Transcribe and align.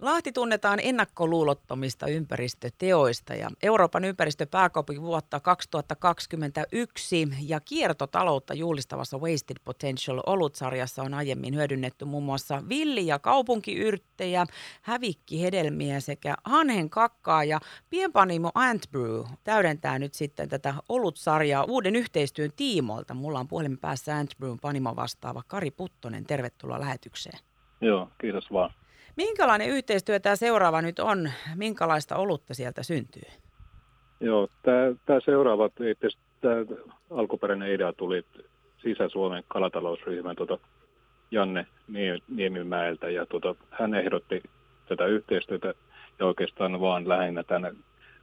Lahti 0.00 0.32
tunnetaan 0.32 0.78
ennakkoluulottomista 0.82 2.06
ympäristöteoista 2.06 3.34
ja 3.34 3.50
Euroopan 3.62 4.04
ympäristöpääkaupunki 4.04 5.02
vuotta 5.02 5.40
2021 5.40 7.28
ja 7.46 7.60
kiertotaloutta 7.60 8.54
juhlistavassa 8.54 9.18
Wasted 9.18 9.56
Potential 9.64 10.20
olutsarjassa 10.26 11.02
on 11.02 11.14
aiemmin 11.14 11.54
hyödynnetty 11.54 12.04
muun 12.04 12.22
muassa 12.22 12.62
villi- 12.68 13.06
ja 13.06 13.18
kaupunkiyrttejä, 13.18 14.46
hävikkihedelmiä 14.82 16.00
sekä 16.00 16.34
hanhen 16.44 16.90
kakkaa 16.90 17.44
ja 17.44 17.60
pienpanimo 17.90 18.50
Antbrew 18.54 19.24
täydentää 19.44 19.98
nyt 19.98 20.14
sitten 20.14 20.48
tätä 20.48 20.74
olutsarjaa 20.88 21.64
uuden 21.64 21.96
yhteistyön 21.96 22.50
tiimoilta. 22.56 23.14
Mulla 23.14 23.38
on 23.38 23.48
puhelimen 23.48 23.78
päässä 23.78 24.16
Antbrewn 24.16 24.58
panimo 24.60 24.96
vastaava 24.96 25.42
Kari 25.46 25.70
Puttonen. 25.70 26.24
Tervetuloa 26.24 26.80
lähetykseen. 26.80 27.38
Joo, 27.80 28.08
kiitos 28.20 28.52
vaan. 28.52 28.74
Minkälainen 29.16 29.68
yhteistyö 29.68 30.20
tämä 30.20 30.36
seuraava 30.36 30.82
nyt 30.82 30.98
on? 30.98 31.30
Minkälaista 31.54 32.16
olutta 32.16 32.54
sieltä 32.54 32.82
syntyy? 32.82 33.22
Joo, 34.20 34.48
tämä, 34.62 34.76
tämä 35.06 35.20
seuraava, 35.24 35.70
tämä 36.40 36.56
alkuperäinen 37.10 37.72
idea 37.72 37.92
tuli 37.92 38.24
Sisä-Suomen 38.82 39.44
kalatalousryhmän 39.48 40.36
tuota 40.36 40.58
Janne 41.30 41.66
Niemimäeltä 42.28 43.10
ja 43.10 43.26
tuota, 43.26 43.54
hän 43.70 43.94
ehdotti 43.94 44.42
tätä 44.88 45.06
yhteistyötä 45.06 45.74
ja 46.18 46.26
oikeastaan 46.26 46.80
vaan 46.80 47.08
lähinnä 47.08 47.42
tänne 47.42 47.74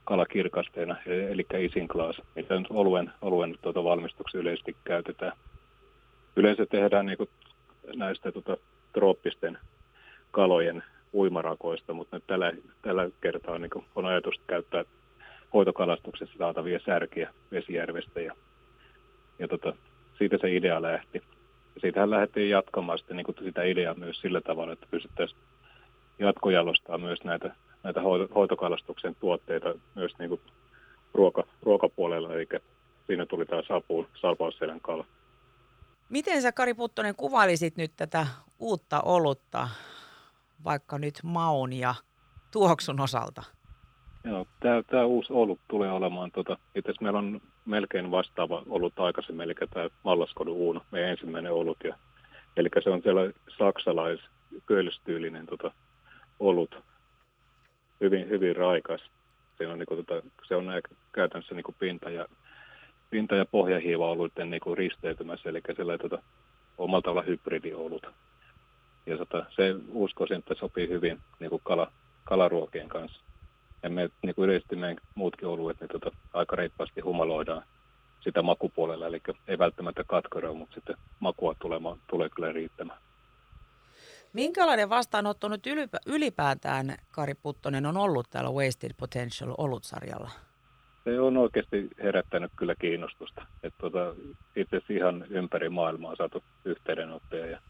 kalakirkasteena, 0.04 0.96
eli 1.06 1.46
Glass, 1.88 2.20
mitä 2.34 2.58
nyt 2.58 2.66
oluen, 2.70 3.12
oluen 3.22 3.58
tuota 3.62 3.84
valmistuksen 3.84 4.40
yleisesti 4.40 4.76
käytetään. 4.84 5.32
Yleensä 6.36 6.66
tehdään 6.66 7.06
niin 7.06 7.18
kuin 7.18 7.30
näistä 7.96 8.32
tuota, 8.32 8.56
trooppisten 8.92 9.58
kalojen 10.38 10.82
uimarakoista, 11.14 11.92
mutta 11.92 12.16
nyt 12.16 12.26
tällä, 12.26 12.52
tällä 12.82 13.10
kertaa 13.20 13.58
niin 13.58 13.70
on 13.94 14.06
ajatus 14.06 14.40
käyttää 14.46 14.84
hoitokalastuksessa 15.54 16.38
saatavia 16.38 16.80
särkiä 16.86 17.30
Vesijärvestä 17.52 18.20
ja, 18.20 18.34
ja 19.38 19.48
tota, 19.48 19.72
siitä 20.18 20.38
se 20.40 20.56
idea 20.56 20.82
lähti. 20.82 21.22
Siitähän 21.80 22.10
lähdettiin 22.10 22.50
jatkamaan 22.50 22.98
sitten, 22.98 23.16
niin 23.16 23.24
kuin 23.24 23.36
sitä 23.44 23.62
ideaa 23.62 23.94
myös 23.94 24.20
sillä 24.20 24.40
tavalla, 24.40 24.72
että 24.72 24.86
pystyttäisiin 24.90 25.40
jatkojalostaa 26.18 26.98
myös 26.98 27.24
näitä, 27.24 27.54
näitä 27.82 28.00
hoitokalastuksen 28.34 29.16
tuotteita 29.20 29.74
myös 29.94 30.18
niin 30.18 30.28
kuin 30.28 30.40
ruoka, 31.14 31.44
ruokapuolella, 31.62 32.34
eli 32.34 32.48
siinä 33.06 33.26
tuli 33.26 33.46
taas 33.46 33.70
apuun 33.70 34.08
salpausselän 34.20 34.80
kala. 34.80 35.04
Miten 36.08 36.42
sä 36.42 36.52
Kari 36.52 36.74
Puttonen 36.74 37.14
kuvailisit 37.14 37.76
nyt 37.76 37.92
tätä 37.96 38.26
uutta 38.58 39.00
olutta? 39.00 39.68
Vaikka 40.64 40.98
nyt 40.98 41.14
maun 41.22 41.72
ja 41.72 41.94
tuoksun 42.52 43.00
osalta? 43.00 43.42
Joo, 44.24 44.46
tämä, 44.60 44.82
tämä 44.82 45.04
uusi 45.04 45.32
olut 45.32 45.60
tulee 45.68 45.92
olemaan, 45.92 46.30
tota, 46.30 46.58
itse 46.74 46.92
meillä 47.00 47.18
on 47.18 47.40
melkein 47.64 48.10
vastaava 48.10 48.62
ollut 48.68 49.00
aikaisemmin, 49.00 49.44
eli 49.44 49.54
tämä 49.54 49.88
Mallaskodun 50.04 50.56
Uuno, 50.56 50.80
meidän 50.90 51.10
ensimmäinen 51.10 51.52
olut. 51.52 51.78
Ja, 51.84 51.96
eli 52.56 52.68
se 52.84 52.90
on 52.90 53.02
siellä 53.02 53.32
saksalais 53.58 54.20
köölstyylinen 54.66 55.46
tota, 55.46 55.70
olut, 56.40 56.82
hyvin, 58.00 58.28
hyvin 58.28 58.56
raikas. 58.56 59.00
Se 59.58 59.68
on, 59.68 59.78
niin 59.78 59.86
kuin, 59.86 60.06
tota, 60.06 60.28
se 60.48 60.56
on 60.56 60.66
käytännössä 61.12 61.54
niin 61.54 61.64
kuin 61.64 61.76
pinta- 61.78 62.10
ja, 62.10 62.26
pinta- 63.10 63.36
ja 63.36 63.46
pohjahiiva 63.46 64.10
oluiden 64.10 64.50
niin 64.50 64.76
risteytymässä, 64.76 65.48
eli 65.48 65.60
sellainen 65.76 66.10
tota, 66.10 66.22
omalla 66.78 67.02
tavalla 67.02 67.22
hybridiolut 67.22 68.06
ja 69.08 69.18
tota, 69.18 69.46
se 69.56 69.74
uskoisin, 69.88 70.38
että 70.38 70.54
sopii 70.54 70.88
hyvin 70.88 71.20
niin 71.40 71.50
kuin 71.50 71.62
kala, 71.64 71.92
kalaruokien 72.24 72.88
kanssa. 72.88 73.20
Ja 73.82 73.90
me 73.90 74.10
niin 74.22 74.34
kuin 74.34 74.44
yleisesti 74.44 74.76
meidän 74.76 74.98
muutkin 75.14 75.48
oluet 75.48 75.80
niin 75.80 75.88
tota, 75.88 76.10
aika 76.34 76.56
reippaasti 76.56 77.00
humaloidaan 77.00 77.62
sitä 78.20 78.42
makupuolella, 78.42 79.06
eli 79.06 79.20
ei 79.48 79.58
välttämättä 79.58 80.04
katkeroa, 80.06 80.54
mutta 80.54 80.74
sitten 80.74 80.96
makua 81.20 81.54
tulemaan, 81.60 81.98
tulee 82.10 82.28
kyllä 82.28 82.52
riittämään. 82.52 82.98
Minkälainen 84.32 84.90
vastaanotto 84.90 85.48
nyt 85.48 85.64
ylipäätään, 86.06 86.96
Kari 87.10 87.34
Puttonen, 87.34 87.86
on 87.86 87.96
ollut 87.96 88.30
täällä 88.30 88.50
Wasted 88.50 88.90
Potential 88.96 89.54
olutsarjalla? 89.58 90.30
Se 91.04 91.20
on 91.20 91.36
oikeasti 91.36 91.88
herättänyt 92.02 92.52
kyllä 92.56 92.74
kiinnostusta. 92.80 93.46
että 93.62 93.78
tota, 93.78 94.14
itse 94.56 94.76
asiassa 94.76 94.92
ihan 94.92 95.24
ympäri 95.30 95.68
maailmaa 95.68 96.10
on 96.10 96.16
saatu 96.16 96.42
yhteydenottoja 96.64 97.46
ja 97.46 97.60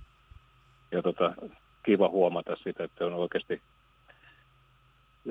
ja 0.93 1.03
tota, 1.03 1.34
kiva 1.82 2.09
huomata 2.09 2.56
sitä, 2.56 2.84
että 2.84 3.06
on 3.06 3.15
oikeasti 3.15 3.62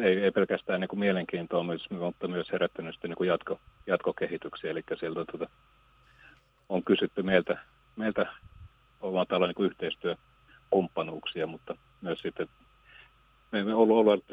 ei, 0.04 0.24
ei 0.24 0.32
pelkästään 0.32 0.82
niin 0.82 0.88
kuin 0.88 1.00
mielenkiintoa, 1.00 1.66
mutta 2.00 2.28
myös 2.28 2.52
herättänyt 2.52 2.96
sitten 2.96 3.10
niin 3.10 3.18
kuin 3.18 3.28
jatko, 3.28 3.60
jatkokehityksiä. 3.88 4.72
Eli 4.72 4.84
sieltä 5.00 5.26
tota, 5.32 5.50
on 6.70 6.84
kysytty 6.84 7.24
meiltä, 7.24 7.58
meiltä 7.96 8.26
oman 9.02 9.28
talon 9.28 9.54
niin 9.58 9.66
yhteistyökumppanuuksia, 9.66 11.48
mutta 11.48 11.78
myös 12.02 12.20
sitten 12.22 12.48
me 13.52 13.60
emme 13.60 13.74
ollut, 13.74 13.98
ollut, 13.98 14.26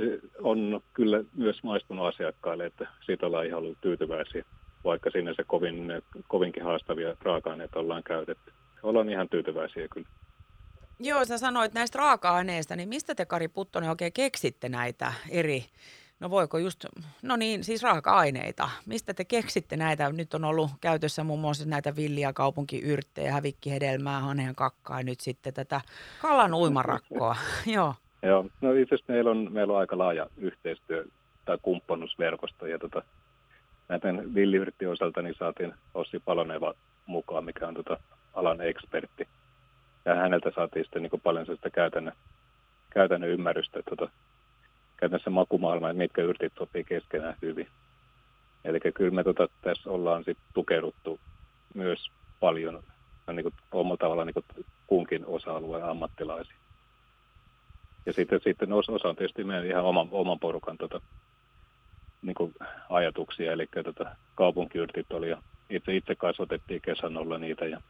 on 0.42 0.80
kyllä 0.94 1.24
myös 1.36 1.62
maistunut 1.62 2.06
asiakkaille, 2.06 2.66
että 2.66 2.88
siitä 3.06 3.26
ollaan 3.26 3.46
ihan 3.46 3.58
ollut 3.58 3.78
tyytyväisiä, 3.80 4.44
vaikka 4.84 5.10
sinne 5.10 5.34
se 5.34 5.44
kovin, 5.46 5.92
kovinkin 6.28 6.64
haastavia 6.64 7.16
raaka-aineita 7.22 7.78
ollaan 7.78 8.02
käytetty. 8.02 8.52
Ollaan 8.82 9.08
ihan 9.08 9.28
tyytyväisiä 9.28 9.88
kyllä. 9.88 10.08
Joo, 11.00 11.24
sä 11.24 11.38
sanoit 11.38 11.74
näistä 11.74 11.98
raaka-aineista, 11.98 12.76
niin 12.76 12.88
mistä 12.88 13.14
te 13.14 13.26
Kari 13.26 13.48
Puttonen 13.48 13.90
oikein 13.90 14.12
keksitte 14.12 14.68
näitä 14.68 15.12
eri, 15.30 15.64
no 16.20 16.30
voiko 16.30 16.58
just, 16.58 16.84
no 17.22 17.36
niin, 17.36 17.64
siis 17.64 17.82
raaka-aineita. 17.82 18.68
Mistä 18.86 19.14
te 19.14 19.24
keksitte 19.24 19.76
näitä? 19.76 20.12
Nyt 20.12 20.34
on 20.34 20.44
ollut 20.44 20.70
käytössä 20.80 21.24
muun 21.24 21.40
muassa 21.40 21.64
näitä 21.68 21.96
villiä 21.96 22.32
kaupunkiyrttejä, 22.32 23.32
hävikkihedelmää, 23.32 24.20
haneen 24.20 24.54
kakkaa 24.54 25.00
ja 25.00 25.04
nyt 25.04 25.20
sitten 25.20 25.54
tätä 25.54 25.80
kalan 26.22 26.54
uimarakkoa. 26.54 27.36
Joo. 27.74 27.94
Joo, 28.22 28.46
no 28.60 28.72
itse 28.72 28.94
asiassa 28.94 29.12
meillä 29.12 29.30
on, 29.30 29.52
meillä 29.52 29.72
on 29.72 29.78
aika 29.78 29.98
laaja 29.98 30.26
yhteistyö 30.36 31.04
tai 31.44 31.58
kumppanuusverkosto 31.62 32.66
ja 32.66 32.78
tota, 32.78 33.02
näiden 33.88 34.34
villiyrttien 34.34 34.90
osalta 34.90 35.22
niin 35.22 35.34
saatiin 35.38 35.74
Ossi 35.94 36.20
Paloneva 36.24 36.74
mukaan, 37.06 37.44
mikä 37.44 37.68
on 37.68 37.74
tota 37.74 37.96
alan 38.34 38.60
ekspertti 38.60 39.28
ja 40.04 40.14
häneltä 40.14 40.50
saatiin 40.54 40.84
sitten 40.84 41.02
niin 41.02 41.20
paljon 41.22 41.46
sitä 41.46 41.70
käytännön, 41.70 42.14
käytännön 42.90 43.30
ymmärrystä, 43.30 43.78
että 43.78 43.96
tota, 43.96 44.12
käytännössä 44.96 45.30
makumaailma, 45.30 45.90
että 45.90 45.98
mitkä 45.98 46.22
yrtit 46.22 46.52
sopii 46.58 46.84
keskenään 46.84 47.36
hyvin. 47.42 47.68
Eli 48.64 48.80
kyllä 48.94 49.10
me 49.10 49.24
tota, 49.24 49.48
tässä 49.62 49.90
ollaan 49.90 50.24
sit 50.24 50.38
tukeuduttu 50.54 51.20
myös 51.74 52.10
paljon 52.40 52.82
niin 53.32 53.42
kuin, 53.42 53.54
omalla 53.72 53.96
tavalla 53.96 54.24
niin 54.24 54.44
kunkin 54.86 55.26
osa-alueen 55.26 55.84
ammattilaisia. 55.84 56.56
Ja 58.06 58.12
sitten, 58.12 58.40
sitten 58.44 58.72
osa 58.72 59.08
on 59.08 59.16
tietysti 59.16 59.44
meidän 59.44 59.66
ihan 59.66 59.84
oman, 59.84 60.08
oman 60.10 60.38
porukan 60.38 60.78
tota, 60.78 61.00
niin 62.22 62.34
kuin 62.34 62.54
ajatuksia, 62.90 63.52
eli 63.52 63.68
tota, 63.84 64.16
kaupunkiyrtit 64.34 65.12
oli 65.12 65.30
jo, 65.30 65.38
itse, 65.70 65.96
itse 65.96 66.14
kasvatettiin 66.14 66.80
kesänolla 66.80 67.38
niitä 67.38 67.64
ja 67.66 67.80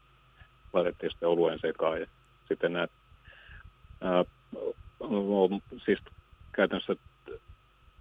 laitettiin 0.74 1.10
sitten 1.10 1.28
oluen 1.28 1.58
sekaan. 1.58 2.00
Ja 2.00 2.06
sitten 2.48 2.72
nämä, 2.72 2.86
ää, 4.00 4.24
siis 5.84 5.98
käytännössä 6.52 6.96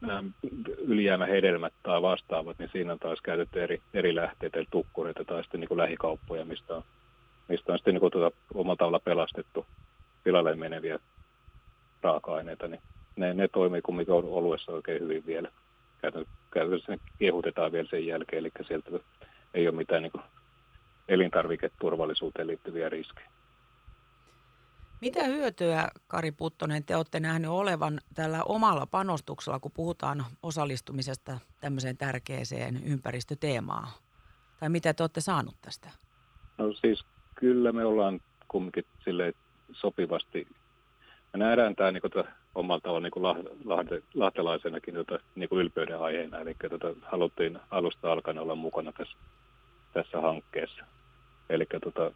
nämä 0.02 0.24
ylijäämähedelmät 0.78 1.74
tai 1.84 2.02
vastaavat, 2.02 2.60
niin 2.60 2.70
siinä 2.72 2.94
on 2.94 3.00
taas 3.00 3.22
käytetty 3.22 3.64
eri, 3.64 3.82
eri 3.94 4.16
lähteitä, 4.16 4.60
eli 4.60 4.68
tukkureita 4.72 5.26
tai 5.26 5.44
sitten 5.44 5.60
niin 5.60 5.68
kuin 5.68 5.78
lähikauppoja, 5.78 6.46
mistä 6.46 6.76
on, 6.76 6.84
mistä 7.48 7.72
on 7.72 7.78
sitten 7.78 7.94
niin 7.94 8.00
kuin 8.00 8.12
tuota, 8.12 8.38
omalla 8.54 8.76
tavalla 8.76 9.00
pelastettu 9.00 9.66
tilalle 10.24 10.56
meneviä 10.56 11.00
raaka-aineita, 12.02 12.68
niin 12.68 12.82
ne, 13.16 13.34
ne 13.34 13.48
toimii 13.48 13.82
kumminkin 13.82 14.14
oluessa 14.14 14.72
oikein 14.72 15.02
hyvin 15.02 15.26
vielä. 15.26 15.52
Käytännössä 16.52 16.92
ne 16.92 17.00
kiehutetaan 17.20 17.72
vielä 17.72 17.88
sen 17.90 18.06
jälkeen, 18.06 18.40
eli 18.40 18.52
sieltä 18.68 18.90
ei 19.54 19.68
ole 19.68 19.76
mitään 19.76 20.02
niin 20.02 20.12
kuin 20.12 20.24
elintarviketurvallisuuteen 21.08 22.48
liittyviä 22.48 22.90
riskejä. 22.90 23.30
Mitä 25.02 25.24
hyötyä, 25.24 25.90
Kari 26.08 26.32
Puttonen, 26.32 26.84
te 26.84 26.96
olette 26.96 27.20
nähneet 27.20 27.52
olevan 27.52 28.02
tällä 28.14 28.44
omalla 28.44 28.86
panostuksella, 28.86 29.60
kun 29.60 29.72
puhutaan 29.72 30.26
osallistumisesta 30.44 31.40
tämmöiseen 31.62 31.98
tärkeäseen 31.98 32.84
ympäristöteemaan? 32.84 33.88
Tai 34.60 34.70
mitä 34.70 34.94
te 34.94 35.04
olette 35.04 35.22
saanut 35.22 35.56
tästä? 35.62 35.90
No 36.58 36.74
siis 36.74 37.06
kyllä 37.36 37.72
me 37.72 37.86
ollaan 37.86 38.20
kumminkin 38.48 38.86
sille 39.04 39.34
sopivasti. 39.72 40.48
Me 41.34 41.40
nähdään 41.40 41.76
tämä 41.76 41.92
niin 41.92 42.02
kuin, 42.02 42.26
omalla 42.56 42.82
tavalla 42.82 43.00
niin 43.00 43.56
lahde, 43.66 44.02
lahtelaisenakin 44.14 44.94
tota, 44.94 45.20
niin 45.36 45.50
kuin 45.50 45.62
ylpeyden 45.62 46.00
aiheena. 46.00 46.40
Eli 46.40 46.56
tota, 46.70 46.88
haluttiin 47.02 47.60
alusta 47.72 48.12
alkaen 48.12 48.40
olla 48.40 48.56
mukana 48.56 48.92
tässä, 48.92 49.18
tässä 49.94 50.22
hankkeessa. 50.22 50.86
Eli 51.50 51.66
tota, 51.84 52.12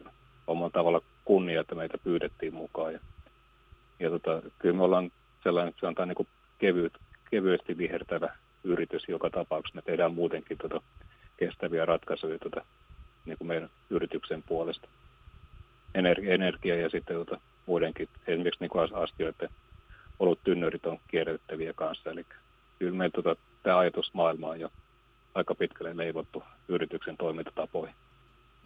omalla 0.46 0.70
tavalla 0.70 1.00
kunnia, 1.24 1.60
että 1.60 1.74
meitä 1.74 1.98
pyydettiin 1.98 2.54
mukaan. 2.54 2.92
Ja, 2.92 3.00
ja 4.00 4.10
tota, 4.10 4.42
kyllä 4.58 4.76
me 4.76 4.82
ollaan 4.82 5.10
sellainen, 5.42 5.68
että 5.68 5.80
se 5.80 5.86
on 5.86 6.08
niin 6.08 6.28
kevyt, 6.58 6.92
kevyesti 7.30 7.78
vihertävä 7.78 8.36
yritys 8.64 9.08
joka 9.08 9.30
tapauksessa. 9.30 9.76
Me 9.76 9.82
tehdään 9.82 10.14
muutenkin 10.14 10.58
tuota 10.58 10.80
kestäviä 11.36 11.84
ratkaisuja 11.84 12.38
tuota, 12.38 12.64
niin 13.26 13.38
kuin 13.38 13.48
meidän 13.48 13.70
yrityksen 13.90 14.42
puolesta. 14.42 14.88
Energia, 15.94 16.34
energia 16.34 16.76
ja 16.76 16.90
sitten 16.90 17.16
tuota, 17.16 17.40
muidenkin, 17.66 18.08
esimerkiksi 18.26 18.64
niin 18.64 18.94
astioiden 18.94 19.48
tynnyrit 20.44 20.86
on 20.86 20.98
kierrätettäviä 21.08 21.72
kanssa. 21.72 22.10
Eli 22.10 22.26
kyllä 22.78 22.92
meillä 22.96 23.22
tuota, 23.22 23.40
tämä 23.62 23.78
ajatusmaailma 23.78 24.48
on 24.48 24.60
jo 24.60 24.70
aika 25.34 25.54
pitkälle 25.54 25.96
leivottu 25.96 26.42
yrityksen 26.68 27.16
toimintatapoihin. 27.16 27.94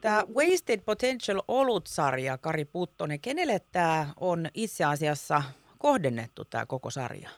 Tämä 0.00 0.22
Wasted 0.34 0.80
Potential 0.80 1.42
Olut-sarja, 1.48 2.38
Kari 2.38 2.64
Puttonen, 2.64 3.20
kenelle 3.20 3.60
tämä 3.72 4.06
on 4.20 4.46
itse 4.54 4.84
asiassa 4.84 5.42
kohdennettu 5.78 6.44
tämä 6.44 6.66
koko 6.66 6.90
sarja? 6.90 7.30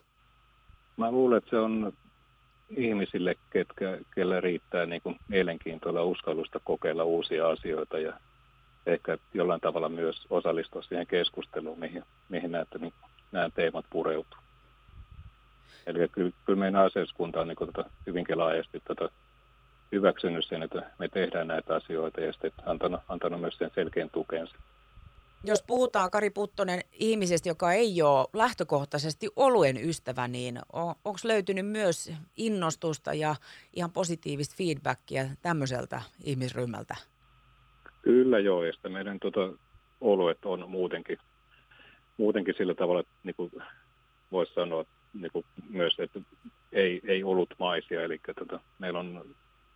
Mä 0.96 1.10
luulen, 1.10 1.38
että 1.38 1.50
se 1.50 1.56
on 1.56 1.92
ihmisille, 2.76 3.34
ketkä, 3.50 3.98
kelle 4.14 4.40
riittää 4.40 4.86
niin 4.86 5.02
kuin 5.02 5.16
mielenkiintoa 5.28 5.92
ja 5.92 6.02
uskallusta 6.02 6.60
kokeilla 6.64 7.04
uusia 7.04 7.48
asioita 7.48 7.98
ja 7.98 8.12
ehkä 8.86 9.18
jollain 9.34 9.60
tavalla 9.60 9.88
myös 9.88 10.26
osallistua 10.30 10.82
siihen 10.82 11.06
keskusteluun, 11.06 11.78
mihin, 11.78 12.02
mihin 12.28 12.52
näette, 12.52 12.78
niin 12.78 12.92
nämä 13.32 13.50
teemat 13.50 13.84
pureutuu. 13.90 14.43
Eli 15.86 16.08
kyllä, 16.08 16.32
kyllä 16.46 16.58
meidän 16.58 16.80
asiakaskunta 16.80 17.40
on 17.40 17.48
niin 17.48 17.56
kuin, 17.56 17.72
tota, 17.72 17.90
hyvinkin 18.06 18.38
laajasti 18.38 18.82
tota, 18.88 19.10
hyväksynyt 19.92 20.44
sen, 20.44 20.62
että 20.62 20.90
me 20.98 21.08
tehdään 21.08 21.46
näitä 21.46 21.74
asioita 21.74 22.20
ja 22.20 22.32
sitten 22.32 22.52
antanut, 22.66 23.00
antanut 23.08 23.40
myös 23.40 23.58
sen 23.58 23.70
selkeän 23.74 24.10
tukensa. 24.10 24.56
Jos 25.46 25.64
puhutaan, 25.66 26.10
Kari 26.10 26.30
Puttonen, 26.30 26.80
ihmisestä, 26.92 27.48
joka 27.48 27.72
ei 27.72 28.02
ole 28.02 28.26
lähtökohtaisesti 28.32 29.28
oluen 29.36 29.76
ystävä, 29.88 30.28
niin 30.28 30.58
on, 30.72 30.94
onko 31.04 31.18
löytynyt 31.24 31.66
myös 31.66 32.12
innostusta 32.36 33.14
ja 33.14 33.34
ihan 33.72 33.90
positiivista 33.90 34.54
feedbackia 34.58 35.24
tämmöiseltä 35.42 36.02
ihmisryhmältä? 36.24 36.96
Kyllä 38.02 38.38
joo, 38.38 38.64
ja 38.64 38.72
sitten 38.72 38.92
meidän 38.92 39.18
tota, 39.20 39.40
oluet 40.00 40.38
on 40.44 40.70
muutenkin, 40.70 41.18
muutenkin 42.16 42.54
sillä 42.58 42.74
tavalla, 42.74 43.00
että 43.00 43.12
niin 43.22 43.62
voisi 44.32 44.54
sanoa 44.54 44.84
niin 45.20 45.32
kuin 45.32 45.44
myös, 45.70 45.96
että 45.98 46.20
ei, 46.72 47.00
ei 47.04 47.24
ollut 47.24 47.54
maisia, 47.58 48.02
eli 48.02 48.20
tota, 48.38 48.60
meillä 48.78 48.98
on 48.98 49.24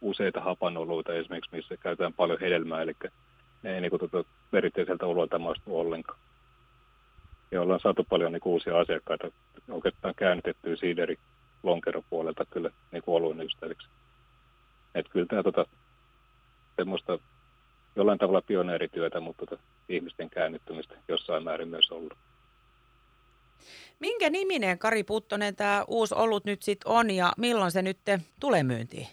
useita 0.00 0.40
hapanoluita 0.40 1.14
esimerkiksi, 1.14 1.56
missä 1.56 1.76
käytetään 1.76 2.12
paljon 2.12 2.40
hedelmää, 2.40 2.82
eli 2.82 2.92
ne 3.62 3.74
ei 3.74 3.80
niin 3.80 3.90
kuin, 3.90 4.00
tota, 4.00 4.28
perinteiseltä 4.50 5.06
oluelta 5.06 5.38
maistu 5.38 5.78
ollenkaan. 5.78 6.18
Ja 7.50 7.62
ollaan 7.62 7.80
saatu 7.80 8.04
paljon 8.04 8.32
niin 8.32 8.40
kuin, 8.40 8.52
uusia 8.52 8.78
asiakkaita, 8.78 9.30
oikeastaan 9.70 10.14
käännytettyä 10.14 10.76
siideri 10.76 11.16
lonkeropuolelta 11.62 12.44
kyllä 12.50 12.70
niin 12.92 13.02
kuin 13.02 13.14
oluen 13.14 13.40
ystäviksi. 13.40 13.88
Että 14.94 15.12
kyllä 15.12 15.26
tämä 15.26 15.42
tota, 15.42 15.66
semmoista 16.76 17.18
jollain 17.96 18.18
tavalla 18.18 18.42
pioneerityötä, 18.42 19.20
mutta 19.20 19.46
tota, 19.46 19.62
ihmisten 19.88 20.30
käännyttämistä 20.30 20.94
jossain 21.08 21.44
määrin 21.44 21.68
myös 21.68 21.90
ollut. 21.90 22.14
Minkä 24.00 24.30
niminen 24.30 24.78
Kari 24.78 25.04
Puttonen 25.04 25.56
tämä 25.56 25.84
uusi 25.88 26.14
olut 26.14 26.44
nyt 26.44 26.62
sitten 26.62 26.92
on 26.92 27.10
ja 27.10 27.32
milloin 27.36 27.70
se 27.70 27.82
nyt 27.82 27.98
tulee 28.40 28.62
myyntiin? 28.62 29.06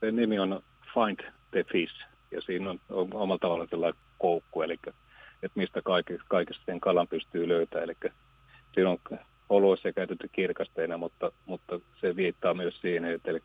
Sen 0.00 0.16
nimi 0.16 0.38
on 0.38 0.62
Find 0.94 1.30
the 1.50 1.64
Fish 1.72 1.94
ja 2.30 2.40
siinä 2.40 2.70
on 2.70 2.80
omalla 2.90 3.38
tavallaan 3.38 3.68
sellainen 3.68 4.00
koukku, 4.18 4.62
eli 4.62 4.78
että 5.42 5.60
mistä 5.60 5.82
kaikista 6.28 6.64
sen 6.66 6.80
kalan 6.80 7.08
pystyy 7.08 7.48
löytämään. 7.48 7.84
Eli 7.84 8.12
siinä 8.74 8.90
on 8.90 8.98
oluissa 9.48 9.92
käytetty 9.92 10.28
kirkasteina, 10.32 10.98
mutta, 10.98 11.32
mutta 11.46 11.80
se 12.00 12.16
viittaa 12.16 12.54
myös 12.54 12.80
siihen, 12.80 13.04
että 13.04 13.30
eli, 13.30 13.42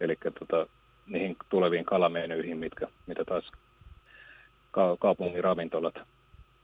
eli 0.00 0.16
tota, 0.38 0.66
niihin 1.06 1.36
tuleviin 1.48 1.84
kalamenyihin, 1.84 2.58
mitkä, 2.58 2.86
mitä 3.06 3.24
taas 3.24 3.52
ka- 4.70 4.96
kaupungin 5.00 5.44
ravintolat 5.44 5.94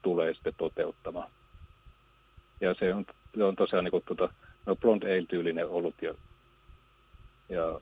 tulee 0.02 0.34
sitten 0.34 0.54
toteuttamaan. 0.56 1.30
Ja 2.60 2.74
se 2.74 2.94
on, 2.94 3.04
se 3.36 3.44
on 3.44 3.56
tosiaan 3.56 3.84
niin 3.84 3.90
kuin, 3.90 4.04
tota, 4.06 4.34
no 4.66 4.76
blond 4.76 5.02
ale-tyylinen 5.02 5.68
olut 5.68 5.94
ja, 6.02 6.14
ja 7.48 7.80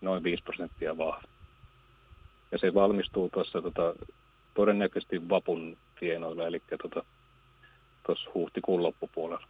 noin 0.00 0.22
5 0.22 0.42
prosenttia 0.42 0.98
vahva. 0.98 1.28
Ja 2.52 2.58
se 2.58 2.74
valmistuu 2.74 3.28
tuossa 3.28 3.62
tota, 3.62 3.94
todennäköisesti 4.54 5.28
vapun 5.28 5.76
tienoilla, 6.00 6.46
eli 6.46 6.62
tuossa 6.68 7.04
tota, 8.06 8.30
huhtikuun 8.34 8.82
loppupuolella. 8.82 9.46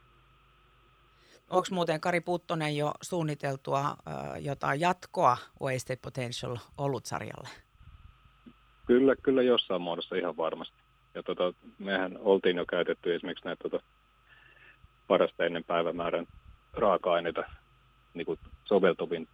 Onko 1.50 1.66
muuten 1.70 2.00
Kari 2.00 2.20
Puttonen 2.20 2.76
jo 2.76 2.93
suunniteltua 3.02 3.81
äh, 3.81 4.43
jotain 4.43 4.81
jatkoa 4.81 5.37
Wasted 5.62 5.98
Potential 6.02 6.56
olutsarjalle? 6.78 7.48
Kyllä, 8.87 9.16
kyllä 9.16 9.43
jossain 9.43 9.82
muodossa 9.82 10.16
ihan 10.16 10.37
varmasti. 10.37 10.76
Ja 11.14 11.22
tota, 11.22 11.52
mehän 11.78 12.19
oltiin 12.20 12.56
jo 12.56 12.66
käytetty 12.66 13.14
esimerkiksi 13.14 13.44
näitä 13.44 13.62
tota, 13.62 13.84
parasta 15.12 15.44
ennen 15.44 15.64
päivämäärän 15.64 16.26
raaka-aineita 16.73 17.43
niin 18.14 18.26
kuin 18.26 18.38
soveltuvin 18.64 19.29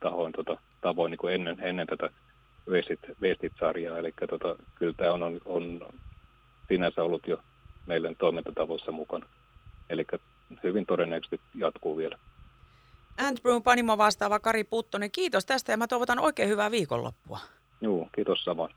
tahoin, 0.00 0.32
tota, 0.32 0.58
tavoin 0.80 1.10
niin 1.10 1.18
kuin 1.18 1.34
ennen, 1.34 1.56
ennen 1.60 1.86
tätä 1.86 2.10
Vestit-sarjaa. 3.20 3.98
Eli 3.98 4.12
tota, 4.28 4.56
kyllä 4.74 4.92
tämä 4.96 5.12
on, 5.12 5.22
on, 5.22 5.40
on 5.44 5.80
sinänsä 6.68 7.02
ollut 7.02 7.26
jo 7.26 7.38
meidän 7.86 8.16
toimintatavoissa 8.16 8.92
mukana. 8.92 9.26
Eli 9.90 10.04
hyvin 10.62 10.86
todennäköisesti 10.86 11.40
jatkuu 11.54 11.96
vielä. 11.96 12.18
Antbrewn 13.18 13.62
Panimo 13.62 13.98
vastaava 13.98 14.38
Kari 14.40 14.64
Puttonen, 14.64 15.10
kiitos 15.10 15.46
tästä 15.46 15.72
ja 15.72 15.76
mä 15.76 15.86
toivotan 15.86 16.18
oikein 16.18 16.48
hyvää 16.48 16.70
viikonloppua. 16.70 17.38
Joo, 17.80 18.08
kiitos 18.14 18.44
samoin. 18.44 18.74